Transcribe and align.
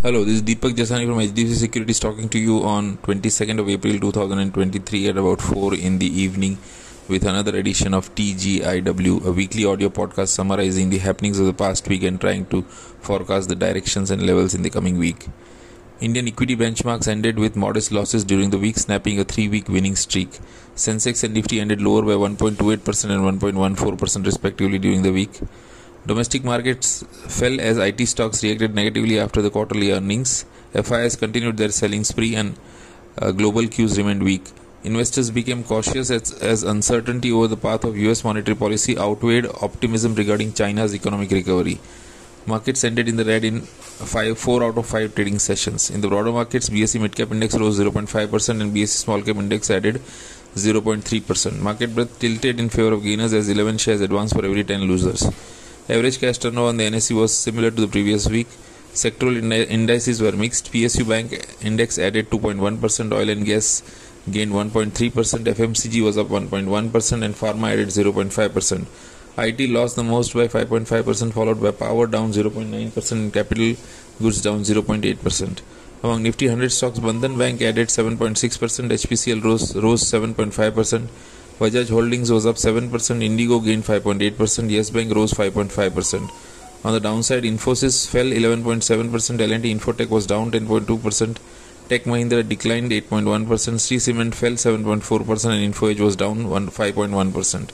Hello, 0.00 0.22
this 0.22 0.34
is 0.34 0.42
Deepak 0.42 0.76
Jasani 0.76 1.06
from 1.06 1.18
HDFC 1.18 1.54
Securities 1.56 1.98
talking 1.98 2.28
to 2.28 2.38
you 2.38 2.62
on 2.62 2.98
22nd 2.98 3.58
of 3.58 3.68
April 3.68 3.98
2023 3.98 5.08
at 5.08 5.16
about 5.16 5.40
4 5.40 5.74
in 5.74 5.98
the 5.98 6.06
evening 6.06 6.56
with 7.08 7.24
another 7.24 7.56
edition 7.56 7.92
of 7.94 8.14
TGIW, 8.14 9.26
a 9.26 9.32
weekly 9.32 9.64
audio 9.64 9.88
podcast 9.88 10.28
summarizing 10.28 10.90
the 10.90 10.98
happenings 10.98 11.40
of 11.40 11.46
the 11.46 11.52
past 11.52 11.88
week 11.88 12.04
and 12.04 12.20
trying 12.20 12.46
to 12.46 12.62
forecast 12.62 13.48
the 13.48 13.56
directions 13.56 14.12
and 14.12 14.24
levels 14.24 14.54
in 14.54 14.62
the 14.62 14.70
coming 14.70 14.98
week. 14.98 15.26
Indian 16.00 16.28
equity 16.28 16.54
benchmarks 16.54 17.08
ended 17.08 17.36
with 17.36 17.56
modest 17.56 17.90
losses 17.90 18.22
during 18.22 18.50
the 18.50 18.58
week, 18.58 18.78
snapping 18.78 19.18
a 19.18 19.24
three 19.24 19.48
week 19.48 19.68
winning 19.68 19.96
streak. 19.96 20.30
Sensex 20.76 21.24
and 21.24 21.34
Nifty 21.34 21.58
ended 21.58 21.82
lower 21.82 22.02
by 22.02 22.12
1.28% 22.12 23.10
and 23.10 23.40
1.14% 23.40 24.24
respectively 24.24 24.78
during 24.78 25.02
the 25.02 25.10
week. 25.10 25.40
Domestic 26.08 26.42
markets 26.42 27.04
fell 27.38 27.60
as 27.60 27.76
IT 27.76 28.06
stocks 28.06 28.42
reacted 28.42 28.74
negatively 28.74 29.18
after 29.20 29.42
the 29.42 29.50
quarterly 29.50 29.90
earnings. 29.92 30.46
FIs 30.72 31.16
continued 31.16 31.58
their 31.58 31.68
selling 31.68 32.02
spree 32.02 32.34
and 32.34 32.58
uh, 33.18 33.30
global 33.30 33.66
cues 33.68 33.98
remained 33.98 34.22
weak. 34.22 34.44
Investors 34.84 35.30
became 35.30 35.62
cautious 35.62 36.10
as, 36.10 36.32
as 36.40 36.62
uncertainty 36.62 37.30
over 37.30 37.46
the 37.46 37.58
path 37.58 37.84
of 37.84 37.98
US 37.98 38.24
monetary 38.24 38.56
policy 38.56 38.96
outweighed 38.96 39.44
optimism 39.60 40.14
regarding 40.14 40.54
China's 40.54 40.94
economic 40.94 41.30
recovery. 41.30 41.78
Markets 42.46 42.84
ended 42.84 43.06
in 43.06 43.16
the 43.16 43.24
red 43.26 43.44
in 43.44 43.60
five, 43.60 44.38
4 44.38 44.62
out 44.62 44.78
of 44.78 44.86
5 44.86 45.14
trading 45.14 45.38
sessions. 45.38 45.90
In 45.90 46.00
the 46.00 46.08
broader 46.08 46.32
markets, 46.32 46.70
BSE 46.70 47.06
Midcap 47.06 47.30
Index 47.32 47.54
rose 47.58 47.78
0.5% 47.78 48.62
and 48.62 48.74
BSE 48.74 48.96
Small 49.04 49.20
Cap 49.20 49.36
Index 49.36 49.70
added 49.70 49.96
0.3%. 50.54 51.60
Market 51.60 51.94
breadth 51.94 52.18
tilted 52.18 52.58
in 52.58 52.70
favor 52.70 52.94
of 52.94 53.02
gainers 53.02 53.34
as 53.34 53.50
11 53.50 53.76
shares 53.76 54.00
advanced 54.00 54.34
for 54.34 54.42
every 54.46 54.64
10 54.64 54.84
losers. 54.84 55.30
Average 55.90 56.20
cash 56.20 56.36
turnover 56.36 56.68
on 56.68 56.76
the 56.76 56.84
NSE 56.84 57.16
was 57.18 57.36
similar 57.36 57.70
to 57.70 57.80
the 57.80 57.88
previous 57.88 58.28
week. 58.28 58.46
Sectoral 58.92 59.38
indices 59.70 60.20
were 60.20 60.32
mixed. 60.32 60.70
PSU 60.70 61.08
Bank 61.08 61.46
index 61.62 61.98
added 61.98 62.28
2.1%, 62.28 63.12
oil 63.12 63.30
and 63.30 63.46
gas 63.46 63.82
gained 64.30 64.52
1.3%, 64.52 64.92
FMCG 64.92 66.04
was 66.04 66.18
up 66.18 66.26
1.1%, 66.26 67.24
and 67.24 67.34
pharma 67.34 67.72
added 67.72 67.88
0.5%. 67.88 68.86
IT 69.38 69.70
lost 69.70 69.96
the 69.96 70.04
most 70.04 70.34
by 70.34 70.46
5.5%, 70.46 71.32
followed 71.32 71.62
by 71.62 71.70
power 71.70 72.06
down 72.06 72.32
0.9%, 72.32 73.12
and 73.12 73.32
capital 73.32 73.74
goods 74.20 74.42
down 74.42 74.60
0.8%. 74.60 75.62
Among 76.02 76.22
Nifty 76.22 76.48
100 76.48 76.68
stocks, 76.70 76.98
Bandhan 76.98 77.38
Bank 77.38 77.62
added 77.62 77.88
7.6%, 77.88 78.36
HPCL 78.36 79.42
rose, 79.42 79.74
rose 79.74 80.02
7.5%. 80.04 81.08
Bajaj 81.58 81.90
Holdings 81.90 82.30
was 82.30 82.46
up 82.46 82.54
7%, 82.54 83.20
Indigo 83.20 83.58
gained 83.58 83.82
5.8%, 83.82 84.70
Yes 84.70 84.90
Bank 84.90 85.12
rose 85.12 85.32
5.5%. 85.32 86.30
On 86.84 86.92
the 86.92 87.00
downside, 87.00 87.42
Infosys 87.42 88.06
fell 88.06 88.26
11.7%, 88.26 89.40
L&T 89.40 89.74
Infotech 89.74 90.08
was 90.08 90.24
down 90.24 90.52
10.2%, 90.52 91.36
Tech 91.88 92.04
Mahindra 92.04 92.48
declined 92.48 92.92
8.1%, 92.92 93.88
Shree 93.88 93.98
Cement 93.98 94.36
fell 94.36 94.52
7.4%, 94.52 95.50
and 95.50 95.74
InfoEdge 95.74 95.98
was 95.98 96.14
down 96.14 96.44
5.1%. 96.44 97.70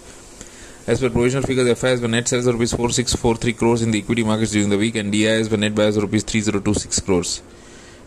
As 0.87 1.01
per 1.01 1.11
provisional 1.11 1.43
figures, 1.43 1.79
FIs 1.79 2.01
were 2.01 2.09
net 2.09 2.27
sales 2.27 2.47
of 2.47 2.55
rupees 2.55 2.73
4643 2.73 3.53
crores 3.53 3.83
in 3.83 3.91
the 3.91 3.99
equity 3.99 4.25
markets 4.25 4.53
during 4.53 4.71
the 4.71 4.79
week, 4.79 4.97
and 4.97 5.13
DIs 5.13 5.51
were 5.51 5.59
net 5.59 5.75
buyers 5.75 5.99
of 5.99 6.05
rupees 6.05 6.23
3026 6.23 7.01
crores. 7.01 7.43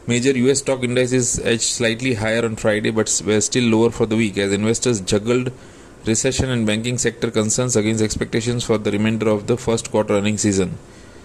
Major 0.10 0.32
US 0.38 0.60
stock 0.60 0.84
indices 0.84 1.38
edged 1.40 1.64
slightly 1.64 2.14
higher 2.14 2.46
on 2.46 2.56
Friday 2.56 2.92
but 2.92 3.10
were 3.26 3.42
still 3.42 3.66
lower 3.66 3.90
for 3.92 4.06
the 4.06 4.16
week 4.16 4.38
as 4.38 4.54
investors 4.54 5.02
juggled 5.02 5.52
recession 6.06 6.50
and 6.50 6.66
banking 6.66 6.98
sector 6.98 7.30
concerns 7.30 7.76
against 7.76 8.02
expectations 8.02 8.64
for 8.64 8.78
the 8.78 8.90
remainder 8.90 9.28
of 9.28 9.48
the 9.48 9.58
first 9.58 9.92
quarter 9.92 10.14
earnings 10.14 10.44
season. 10.44 10.78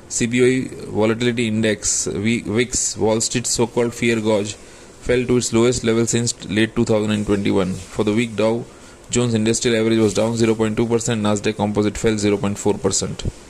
CBOE 0.08 0.86
Volatility 0.89 1.47
Index, 1.47 2.06
VIX, 2.06 2.97
Wall 2.97 3.20
Street's 3.20 3.50
so 3.50 3.69
called 3.69 3.94
fear 3.94 4.20
gauge, 4.20 4.55
fell 4.55 5.24
to 5.27 5.36
its 5.36 5.52
lowest 5.52 5.84
level 5.84 6.05
since 6.05 6.44
late 6.48 6.74
2021. 6.74 7.74
For 7.74 8.02
the 8.02 8.12
week, 8.12 8.34
Dow 8.34 8.64
Jones 9.11 9.34
Industrial 9.34 9.78
Average 9.78 10.00
was 10.00 10.14
down 10.14 10.33
0.2%, 10.33 10.74
Nasdaq 10.74 11.55
Composite 11.55 11.96
fell 11.96 12.14
0.4%. 12.14 13.42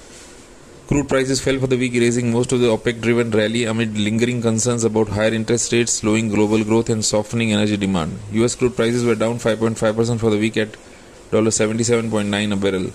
Crude 0.88 1.08
prices 1.08 1.40
fell 1.40 1.58
for 1.58 1.68
the 1.68 1.78
week, 1.78 1.92
raising 1.94 2.32
most 2.32 2.52
of 2.52 2.60
the 2.60 2.66
OPEC 2.66 3.00
driven 3.00 3.30
rally 3.30 3.64
amid 3.64 3.96
lingering 3.96 4.42
concerns 4.42 4.82
about 4.84 5.08
higher 5.08 5.32
interest 5.32 5.72
rates, 5.72 5.92
slowing 5.92 6.28
global 6.28 6.64
growth, 6.64 6.90
and 6.90 7.04
softening 7.04 7.52
energy 7.52 7.76
demand. 7.76 8.18
US 8.32 8.56
crude 8.56 8.74
prices 8.74 9.04
were 9.04 9.14
down 9.14 9.38
5.5% 9.38 10.18
for 10.18 10.30
the 10.30 10.38
week 10.38 10.56
at 10.56 10.76
$77.9 11.30 12.52
a 12.52 12.56
barrel. 12.56 12.90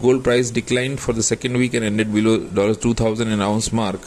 Gold 0.00 0.24
price 0.24 0.50
declined 0.50 0.98
for 0.98 1.12
the 1.12 1.22
second 1.22 1.56
week 1.58 1.74
and 1.74 1.84
ended 1.84 2.12
below 2.12 2.74
2000 2.74 3.28
an 3.28 3.40
ounce 3.40 3.72
mark 3.72 4.00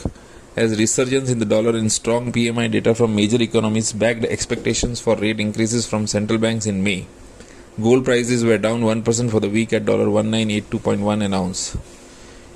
as 0.56 0.78
resurgence 0.78 1.30
in 1.30 1.38
the 1.38 1.44
dollar 1.44 1.76
and 1.76 1.90
strong 1.90 2.32
PMI 2.32 2.70
data 2.70 2.94
from 2.94 3.14
major 3.14 3.40
economies 3.40 3.92
backed 3.92 4.24
expectations 4.24 5.00
for 5.00 5.16
rate 5.16 5.40
increases 5.40 5.86
from 5.86 6.06
central 6.08 6.38
banks 6.38 6.66
in 6.66 6.82
May. 6.82 7.06
Gold 7.80 8.04
prices 8.04 8.44
were 8.44 8.58
down 8.58 8.82
1% 8.82 9.30
for 9.30 9.40
the 9.40 9.48
week 9.48 9.72
at 9.72 9.84
$1982.1 9.84 11.24
an 11.24 11.32
ounce. 11.32 11.76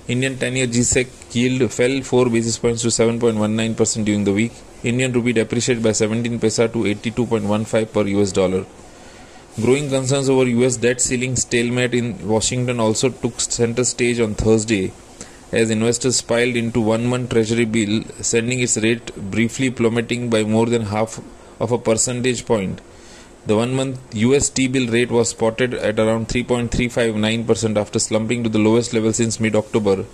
Indian 0.07 0.35
10-year 0.37 0.67
GSEC 0.67 1.35
yield 1.35 1.73
fell 1.73 2.03
4 2.03 2.29
basis 2.29 2.59
points 2.59 2.83
to 2.83 2.89
7.19% 2.89 4.05
during 4.05 4.25
the 4.25 4.35
week. 4.35 4.53
Indian 4.83 5.11
rupee 5.11 5.33
depreciated 5.33 5.83
by 5.83 5.93
17 5.93 6.39
paisa 6.39 6.71
to 6.71 6.81
82.15 6.81 7.91
per 7.91 8.07
US 8.19 8.31
dollar. 8.31 8.67
Growing 9.63 9.89
concerns 9.89 10.29
over 10.29 10.47
US 10.47 10.77
debt 10.77 11.01
ceiling 11.01 11.37
stalemate 11.37 11.95
in 11.95 12.29
Washington 12.29 12.81
also 12.81 13.09
took 13.09 13.41
center 13.41 13.83
stage 13.83 14.21
on 14.21 14.35
Thursday 14.35 14.93
as 15.53 15.71
investors 15.71 16.21
piled 16.21 16.57
into 16.57 16.83
one-month 16.83 17.31
treasury 17.31 17.65
bill 17.65 18.03
sending 18.21 18.61
its 18.61 18.77
rate 18.77 19.15
briefly 19.31 19.71
plummeting 19.71 20.29
by 20.29 20.43
more 20.43 20.67
than 20.67 20.83
half 20.83 21.19
of 21.61 21.73
a 21.73 21.79
percentage 21.79 22.45
point 22.45 22.81
the 23.47 23.57
one 23.57 23.75
month 23.75 23.99
US 24.15 24.49
T 24.49 24.69
bill 24.69 24.91
rate 24.91 25.11
was 25.11 25.31
spotted 25.31 25.75
at 25.75 25.99
around 25.99 26.29
3.359% 26.29 27.77
after 27.77 27.99
slumping 27.99 28.43
to 28.43 28.49
the 28.49 28.59
lowest 28.59 28.95
level 28.95 29.13
since 29.13 29.39
mid 29.39 29.55
October 29.55 30.05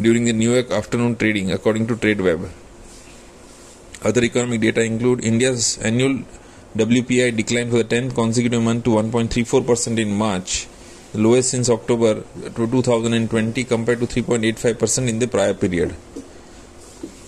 during 0.00 0.24
the 0.24 0.32
New 0.32 0.52
York 0.52 0.70
afternoon 0.70 1.14
trading, 1.16 1.52
according 1.52 1.86
to 1.86 1.94
TradeWeb. 1.94 2.48
Other 4.02 4.24
economic 4.24 4.62
data 4.62 4.82
include 4.82 5.22
India's 5.22 5.78
annual 5.78 6.24
WPI 6.76 7.36
declined 7.36 7.70
for 7.70 7.82
the 7.82 7.84
10th 7.84 8.14
consecutive 8.14 8.62
month 8.62 8.84
to 8.84 8.90
1.34% 8.90 9.98
in 9.98 10.10
March, 10.10 10.68
the 11.12 11.18
lowest 11.18 11.50
since 11.50 11.68
October 11.68 12.22
2020 12.54 13.64
compared 13.64 14.00
to 14.00 14.06
3.85% 14.06 15.08
in 15.08 15.18
the 15.18 15.28
prior 15.28 15.52
period. 15.52 15.94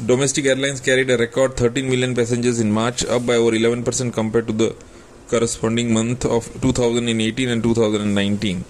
Domestic 0.00 0.46
airlines 0.46 0.80
carried 0.80 1.10
a 1.10 1.18
record 1.18 1.54
13 1.56 1.88
million 1.88 2.14
passengers 2.14 2.58
in 2.58 2.72
March, 2.72 3.04
up 3.04 3.24
by 3.24 3.34
over 3.34 3.52
11% 3.52 4.12
compared 4.12 4.46
to 4.46 4.52
the 4.52 4.74
corresponding 5.28 5.92
month 5.92 6.24
of 6.24 6.44
2018 6.60 7.48
and 7.48 7.62
2019. 7.62 8.64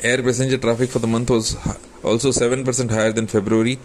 Air 0.00 0.22
passenger 0.22 0.58
traffic 0.58 0.90
for 0.90 0.98
the 0.98 1.06
month 1.06 1.30
was 1.30 1.56
also 2.04 2.28
7% 2.28 2.90
higher 2.90 3.12
than 3.12 3.26
February 3.26 3.78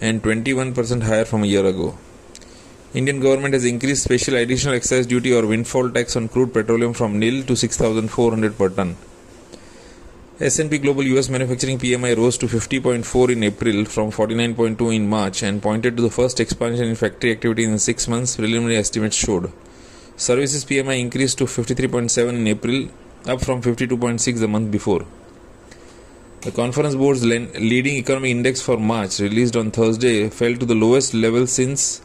and 0.00 0.22
21% 0.22 1.02
higher 1.02 1.24
from 1.24 1.42
a 1.42 1.46
year 1.46 1.66
ago. 1.66 1.98
Indian 2.94 3.20
government 3.20 3.52
has 3.52 3.64
increased 3.64 4.04
special 4.04 4.36
additional 4.36 4.74
excise 4.74 5.04
duty 5.04 5.34
or 5.34 5.46
windfall 5.46 5.90
tax 5.90 6.16
on 6.16 6.28
crude 6.28 6.54
petroleum 6.54 6.94
from 6.94 7.18
nil 7.18 7.42
to 7.42 7.56
6400 7.56 8.56
per 8.56 8.68
ton. 8.70 8.96
S&P 10.38 10.76
Global 10.76 11.02
US 11.04 11.30
manufacturing 11.30 11.78
PMI 11.78 12.14
rose 12.14 12.36
to 12.36 12.46
50.4 12.46 13.32
in 13.32 13.42
April 13.42 13.86
from 13.86 14.10
49.2 14.10 14.94
in 14.94 15.08
March 15.08 15.42
and 15.42 15.62
pointed 15.62 15.96
to 15.96 16.02
the 16.02 16.10
first 16.10 16.40
expansion 16.40 16.84
in 16.84 16.94
factory 16.94 17.32
activity 17.32 17.64
in 17.64 17.78
6 17.78 18.08
months 18.08 18.36
preliminary 18.36 18.76
estimates 18.76 19.16
showed. 19.16 19.50
Services 20.18 20.66
PMI 20.66 21.00
increased 21.00 21.38
to 21.38 21.44
53.7 21.44 22.28
in 22.28 22.46
April 22.48 22.90
up 23.26 23.40
from 23.40 23.62
52.6 23.62 24.38
the 24.38 24.46
month 24.46 24.70
before. 24.70 25.06
The 26.42 26.50
Conference 26.50 26.94
Board's 26.96 27.24
leading 27.24 27.94
economic 27.94 28.30
index 28.30 28.60
for 28.60 28.76
March 28.76 29.18
released 29.20 29.56
on 29.56 29.70
Thursday 29.70 30.28
fell 30.28 30.54
to 30.54 30.66
the 30.66 30.74
lowest 30.74 31.14
level 31.14 31.46
since 31.46 32.02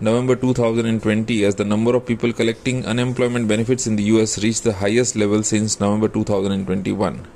November 0.00 0.36
2020 0.36 1.44
as 1.44 1.56
the 1.56 1.64
number 1.64 1.96
of 1.96 2.06
people 2.06 2.32
collecting 2.32 2.86
unemployment 2.86 3.48
benefits 3.48 3.88
in 3.88 3.96
the 3.96 4.04
US 4.14 4.40
reached 4.44 4.62
the 4.62 4.74
highest 4.74 5.16
level 5.16 5.42
since 5.42 5.80
November 5.80 6.06
2021. 6.06 7.26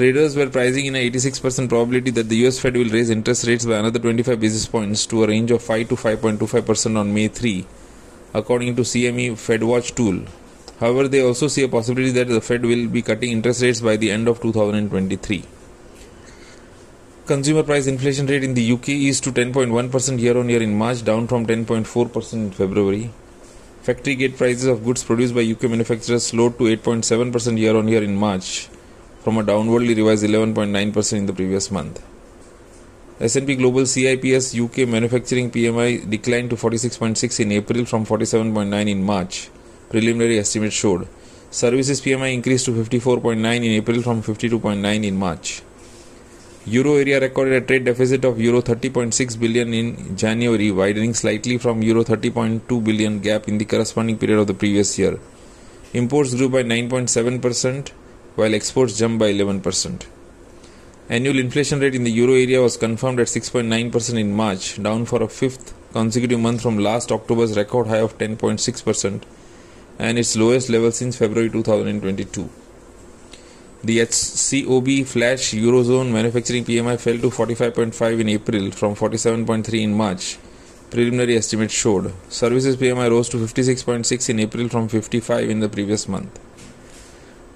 Traders 0.00 0.34
were 0.34 0.48
pricing 0.48 0.86
in 0.86 0.96
a 0.96 1.10
86% 1.10 1.68
probability 1.68 2.10
that 2.12 2.26
the 2.30 2.36
US 2.46 2.58
Fed 2.58 2.74
will 2.74 2.88
raise 2.88 3.10
interest 3.10 3.46
rates 3.46 3.66
by 3.66 3.76
another 3.76 3.98
25 3.98 4.40
basis 4.40 4.64
points 4.64 5.04
to 5.04 5.24
a 5.24 5.26
range 5.26 5.50
of 5.50 5.62
5 5.62 5.90
to 5.90 5.94
5.25% 5.94 6.96
on 6.98 7.12
May 7.12 7.28
3, 7.28 7.66
according 8.32 8.76
to 8.76 8.80
CME 8.80 9.32
FedWatch 9.32 9.94
tool. 9.94 10.24
However, 10.78 11.06
they 11.06 11.20
also 11.20 11.48
see 11.48 11.64
a 11.64 11.68
possibility 11.68 12.12
that 12.12 12.28
the 12.28 12.40
Fed 12.40 12.62
will 12.62 12.88
be 12.88 13.02
cutting 13.02 13.30
interest 13.30 13.60
rates 13.60 13.82
by 13.82 13.98
the 13.98 14.10
end 14.10 14.26
of 14.26 14.40
2023. 14.40 15.44
Consumer 17.26 17.62
price 17.62 17.86
inflation 17.86 18.26
rate 18.26 18.42
in 18.42 18.54
the 18.54 18.72
UK 18.72 18.88
is 19.10 19.20
to 19.20 19.30
10.1% 19.30 20.18
year 20.18 20.38
on 20.38 20.48
year 20.48 20.62
in 20.62 20.78
March, 20.78 21.04
down 21.04 21.28
from 21.28 21.44
10.4% 21.44 22.32
in 22.32 22.50
February. 22.52 23.10
Factory 23.82 24.14
gate 24.14 24.38
prices 24.38 24.64
of 24.64 24.82
goods 24.82 25.04
produced 25.04 25.34
by 25.34 25.42
UK 25.42 25.64
manufacturers 25.64 26.24
slowed 26.24 26.56
to 26.56 26.64
8.7% 26.64 27.58
year 27.58 27.76
on 27.76 27.86
year 27.86 28.02
in 28.02 28.16
March, 28.16 28.70
from 29.20 29.38
a 29.38 29.42
downwardly 29.42 29.96
revised 29.96 30.24
11.9% 30.24 31.16
in 31.16 31.26
the 31.26 31.32
previous 31.32 31.70
month. 31.70 32.02
S&P 33.20 33.54
Global 33.54 33.84
CIPS 33.84 34.58
UK 34.58 34.88
manufacturing 34.88 35.50
PMI 35.50 36.08
declined 36.08 36.48
to 36.50 36.56
46.6 36.56 37.40
in 37.40 37.52
April 37.52 37.84
from 37.84 38.06
47.9 38.06 38.88
in 38.88 39.02
March. 39.02 39.50
Preliminary 39.90 40.38
estimate 40.38 40.72
showed. 40.72 41.06
Services 41.50 42.00
PMI 42.00 42.32
increased 42.32 42.64
to 42.64 42.72
54.9 42.72 43.36
in 43.56 43.64
April 43.64 44.00
from 44.02 44.22
52.9 44.22 45.04
in 45.04 45.16
March. 45.16 45.62
Euro 46.66 46.94
area 46.96 47.18
recorded 47.18 47.62
a 47.62 47.66
trade 47.66 47.84
deficit 47.84 48.24
of 48.24 48.40
euro 48.40 48.62
30.6 48.62 49.40
billion 49.40 49.74
in 49.74 50.16
January, 50.16 50.70
widening 50.70 51.12
slightly 51.12 51.58
from 51.58 51.82
euro 51.82 52.04
30.2 52.04 52.84
billion 52.84 53.18
gap 53.18 53.48
in 53.48 53.58
the 53.58 53.64
corresponding 53.64 54.16
period 54.16 54.38
of 54.38 54.46
the 54.46 54.54
previous 54.54 54.98
year. 54.98 55.18
Imports 55.92 56.34
grew 56.34 56.48
by 56.48 56.62
9.7%, 56.62 57.90
while 58.36 58.54
exports 58.54 58.98
jumped 58.98 59.18
by 59.18 59.32
11%. 59.32 60.06
Annual 61.08 61.40
inflation 61.40 61.80
rate 61.80 61.94
in 61.94 62.04
the 62.04 62.10
euro 62.12 62.34
area 62.34 62.62
was 62.62 62.76
confirmed 62.76 63.18
at 63.18 63.26
6.9% 63.26 64.18
in 64.18 64.32
March, 64.32 64.80
down 64.82 65.04
for 65.04 65.22
a 65.22 65.28
fifth 65.28 65.74
consecutive 65.92 66.38
month 66.38 66.62
from 66.62 66.78
last 66.78 67.10
October's 67.10 67.56
record 67.56 67.88
high 67.88 67.98
of 67.98 68.16
10.6% 68.16 69.22
and 69.98 70.18
its 70.18 70.36
lowest 70.36 70.70
level 70.70 70.92
since 70.92 71.16
February 71.16 71.50
2022. 71.50 72.48
The 73.82 73.98
HCOB 73.98 75.06
flash 75.06 75.52
Eurozone 75.52 76.12
manufacturing 76.12 76.64
PMI 76.64 77.00
fell 77.00 77.18
to 77.18 77.30
45.5 77.30 78.20
in 78.20 78.28
April 78.28 78.70
from 78.70 78.94
47.3 78.94 79.82
in 79.82 79.94
March. 79.94 80.38
Preliminary 80.90 81.36
estimates 81.36 81.74
showed. 81.74 82.12
Services 82.28 82.76
PMI 82.76 83.10
rose 83.10 83.28
to 83.30 83.38
56.6 83.38 84.28
in 84.28 84.40
April 84.40 84.68
from 84.68 84.88
55 84.88 85.48
in 85.48 85.60
the 85.60 85.68
previous 85.68 86.06
month. 86.08 86.38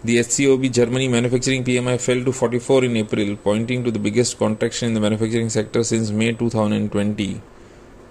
The 0.04 0.18
HCOB 0.18 0.70
Germany 0.70 1.08
manufacturing 1.08 1.64
PMI 1.64 1.98
fell 1.98 2.22
to 2.24 2.30
44 2.30 2.84
in 2.84 2.96
April, 2.98 3.36
pointing 3.36 3.82
to 3.84 3.90
the 3.90 3.98
biggest 3.98 4.36
contraction 4.36 4.88
in 4.88 4.92
the 4.92 5.00
manufacturing 5.00 5.48
sector 5.48 5.82
since 5.82 6.10
May 6.10 6.34
2020. 6.34 7.40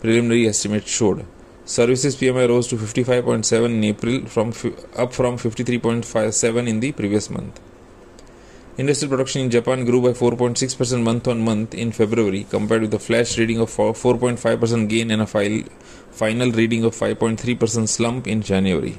Preliminary 0.01 0.47
estimates 0.47 0.89
showed. 0.89 1.23
Services 1.65 2.15
PMI 2.15 2.49
rose 2.49 2.67
to 2.69 2.77
55.7 2.77 3.65
in 3.65 3.83
April, 3.83 4.25
from 4.25 4.47
up 4.97 5.13
from 5.13 5.37
53.57 5.37 6.67
in 6.67 6.79
the 6.79 6.91
previous 6.93 7.29
month. 7.29 7.61
Industrial 8.75 9.11
production 9.11 9.43
in 9.43 9.51
Japan 9.51 9.85
grew 9.85 10.01
by 10.01 10.13
4.6% 10.13 11.03
month 11.03 11.27
on 11.27 11.45
month 11.45 11.75
in 11.75 11.91
February, 11.91 12.47
compared 12.49 12.81
with 12.81 12.93
a 12.95 12.97
flash 12.97 13.37
reading 13.37 13.59
of 13.59 13.69
4.5% 13.69 14.89
gain 14.89 15.11
and 15.11 15.21
a 15.21 15.27
final 15.27 16.51
reading 16.53 16.85
of 16.85 16.95
5.3% 16.95 17.87
slump 17.87 18.25
in 18.25 18.41
January. 18.41 18.97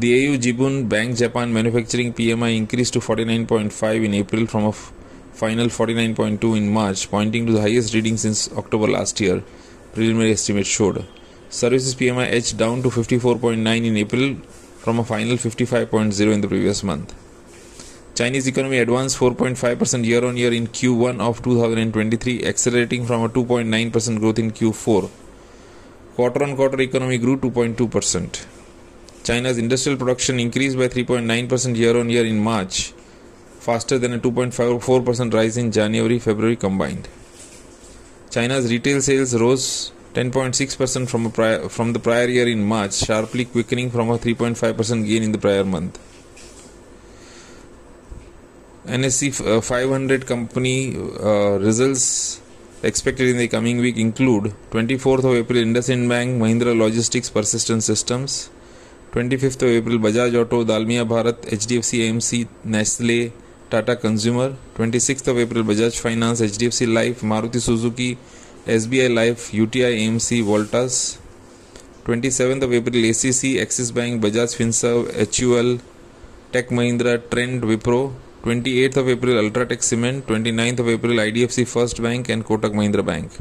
The 0.00 0.10
AU 0.14 0.36
Jibun 0.38 0.88
Bank 0.88 1.16
Japan 1.16 1.52
manufacturing 1.52 2.12
PMI 2.12 2.56
increased 2.56 2.92
to 2.92 3.00
49.5 3.00 4.04
in 4.04 4.14
April 4.14 4.46
from 4.46 4.66
a 4.66 4.68
f- 4.68 4.92
final 5.32 5.66
49.2 5.66 6.56
in 6.56 6.70
March, 6.72 7.10
pointing 7.10 7.46
to 7.46 7.52
the 7.52 7.60
highest 7.60 7.94
reading 7.94 8.16
since 8.16 8.48
October 8.52 8.86
last 8.86 9.20
year. 9.20 9.42
Preliminary 9.94 10.30
estimates 10.30 10.68
showed. 10.68 11.04
Services 11.50 11.96
PMI 11.96 12.26
edged 12.30 12.56
down 12.56 12.80
to 12.84 12.90
54.9 12.90 13.86
in 13.86 13.96
April 13.96 14.36
from 14.84 15.00
a 15.00 15.04
final 15.04 15.36
55.0 15.36 16.32
in 16.32 16.42
the 16.42 16.48
previous 16.48 16.84
month. 16.84 17.12
Chinese 18.14 18.46
economy 18.46 18.78
advanced 18.78 19.18
4.5% 19.18 20.04
year 20.04 20.24
on 20.24 20.36
year 20.36 20.52
in 20.52 20.68
Q1 20.68 21.20
of 21.20 21.42
2023, 21.42 22.44
accelerating 22.44 23.04
from 23.04 23.24
a 23.24 23.28
2.9% 23.28 24.20
growth 24.20 24.38
in 24.38 24.52
Q4. 24.52 25.10
Quarter 26.14 26.44
on 26.44 26.54
quarter 26.54 26.80
economy 26.82 27.18
grew 27.18 27.36
2.2%. 27.36 28.57
China's 29.28 29.58
industrial 29.58 29.98
production 29.98 30.40
increased 30.40 30.78
by 30.78 30.88
3.9% 30.88 31.76
year 31.76 31.94
on 32.00 32.08
year 32.08 32.24
in 32.24 32.38
March, 32.38 32.94
faster 33.60 33.98
than 33.98 34.14
a 34.14 34.18
2.4% 34.18 35.34
rise 35.34 35.58
in 35.58 35.70
January 35.70 36.18
February 36.18 36.56
combined. 36.56 37.06
China's 38.30 38.70
retail 38.70 39.02
sales 39.02 39.34
rose 39.34 39.92
10.6% 40.14 41.10
from, 41.10 41.30
prior, 41.30 41.68
from 41.68 41.92
the 41.92 41.98
prior 41.98 42.26
year 42.26 42.48
in 42.48 42.64
March, 42.64 42.94
sharply 42.94 43.44
quickening 43.44 43.90
from 43.90 44.08
a 44.08 44.16
3.5% 44.16 45.06
gain 45.06 45.22
in 45.22 45.32
the 45.32 45.38
prior 45.46 45.62
month. 45.62 45.98
NSE 48.86 49.62
500 49.62 50.26
company 50.26 50.96
uh, 50.96 51.58
results 51.58 52.40
expected 52.82 53.28
in 53.28 53.36
the 53.36 53.48
coming 53.48 53.76
week 53.76 53.98
include 53.98 54.54
24th 54.70 55.24
of 55.24 55.34
April 55.34 55.58
IndusInd 55.58 56.08
Bank, 56.08 56.40
Mahindra 56.40 56.74
Logistics 56.74 57.28
Persistent 57.28 57.82
Systems, 57.82 58.48
25th 59.12 59.62
of 59.62 59.68
April 59.70 59.98
Bajaj 59.98 60.34
Auto, 60.38 60.64
Dalmia 60.64 61.02
Bharat, 61.08 61.40
HDFC 61.48 62.10
AMC, 62.10 62.46
Nestle, 62.64 63.32
Tata 63.70 63.96
Consumer, 63.96 64.54
26th 64.76 65.28
of 65.28 65.38
April 65.38 65.64
Bajaj 65.64 65.98
Finance, 65.98 66.42
HDFC 66.42 66.92
Life, 66.92 67.22
Maruti 67.22 67.58
Suzuki, 67.58 68.18
SBI 68.66 69.14
Life, 69.14 69.54
UTI 69.54 69.96
AMC, 70.00 70.44
Voltas, 70.44 71.16
27th 72.04 72.62
of 72.64 72.72
April 72.74 73.02
ACC, 73.08 73.62
Axis 73.62 73.90
Bank, 73.90 74.22
Bajaj 74.22 74.54
Finserv, 74.58 75.08
HUL, 75.34 75.80
Tech 76.52 76.68
Mahindra, 76.68 77.18
Trent, 77.30 77.62
Wipro, 77.62 78.12
28th 78.42 78.98
of 78.98 79.08
April 79.08 79.36
Ultratech 79.42 79.82
Cement, 79.82 80.26
29th 80.26 80.80
of 80.80 80.88
April 80.90 81.14
IDFC 81.14 81.66
First 81.66 82.02
Bank 82.02 82.28
and 82.28 82.44
Kotak 82.44 82.74
Mahindra 82.74 83.04
Bank. 83.04 83.32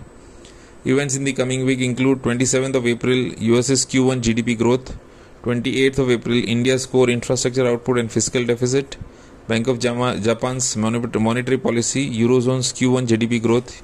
Events 0.86 1.18
in 1.18 1.26
the 1.26 1.34
coming 1.34 1.66
week 1.66 1.82
include 1.82 2.22
27th 2.22 2.76
of 2.76 2.88
April 2.88 3.34
US's 3.38 3.86
Q1 3.86 4.22
GDP 4.22 4.58
growth, 4.58 4.98
28th 5.48 6.00
of 6.00 6.10
April, 6.12 6.44
India's 6.46 6.86
core 6.86 7.10
infrastructure 7.10 7.66
output 7.66 8.00
and 8.00 8.12
fiscal 8.12 8.44
deficit. 8.44 8.98
Bank 9.48 9.70
of 9.70 9.80
Japan's 9.80 10.76
monetary 10.76 11.58
policy, 11.58 12.04
Eurozone's 12.22 12.74
Q1 12.74 13.08
GDP 13.08 13.42
growth, 13.42 13.82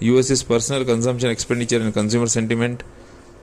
US's 0.00 0.42
personal 0.42 0.84
consumption 0.84 1.30
expenditure 1.30 1.80
and 1.80 1.94
consumer 1.94 2.26
sentiment. 2.26 2.82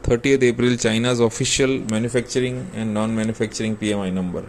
30th 0.04 0.44
April, 0.44 0.78
China's 0.78 1.20
official 1.20 1.80
manufacturing 1.90 2.70
and 2.76 2.94
non-manufacturing 2.94 3.76
PMI 3.76 4.14
number. 4.14 4.46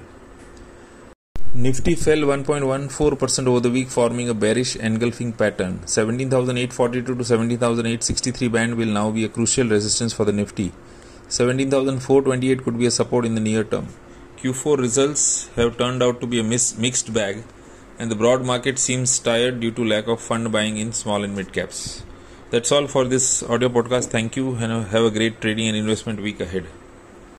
Nifty 1.54 1.94
fell 1.94 2.18
1.14% 2.18 3.46
over 3.46 3.60
the 3.60 3.70
week, 3.70 3.88
forming 3.88 4.28
a 4.28 4.34
bearish 4.34 4.76
engulfing 4.76 5.32
pattern. 5.32 5.80
17,842 5.86 7.14
to 7.14 7.24
17,863 7.24 8.48
band 8.48 8.74
will 8.74 8.88
now 8.88 9.10
be 9.10 9.24
a 9.24 9.30
crucial 9.30 9.66
resistance 9.66 10.12
for 10.12 10.26
the 10.26 10.32
Nifty. 10.32 10.72
17,428 11.28 12.62
could 12.62 12.78
be 12.78 12.86
a 12.86 12.90
support 12.90 13.24
in 13.24 13.34
the 13.34 13.40
near 13.40 13.64
term. 13.64 13.88
Q4 14.38 14.78
results 14.78 15.48
have 15.56 15.78
turned 15.78 16.02
out 16.02 16.20
to 16.20 16.26
be 16.26 16.38
a 16.38 16.44
mixed 16.44 17.12
bag, 17.12 17.42
and 17.98 18.10
the 18.10 18.14
broad 18.14 18.44
market 18.44 18.78
seems 18.78 19.18
tired 19.18 19.60
due 19.60 19.70
to 19.70 19.84
lack 19.84 20.06
of 20.06 20.20
fund 20.20 20.52
buying 20.52 20.76
in 20.76 20.92
small 20.92 21.24
and 21.24 21.34
mid 21.34 21.52
caps. 21.52 22.02
That's 22.50 22.70
all 22.70 22.86
for 22.86 23.04
this 23.04 23.42
audio 23.42 23.68
podcast. 23.68 24.06
Thank 24.06 24.36
you 24.36 24.54
and 24.56 24.86
have 24.86 25.04
a 25.04 25.10
great 25.10 25.40
trading 25.40 25.68
and 25.68 25.76
investment 25.76 26.20
week 26.20 26.40
ahead. 26.40 26.66